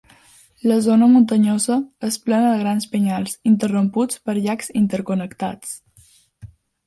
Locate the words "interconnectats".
4.83-5.77